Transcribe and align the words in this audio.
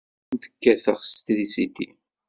Ur 0.31 0.37
kent-kkateɣ 0.39 0.97
s 1.03 1.11
trisiti. 1.25 1.87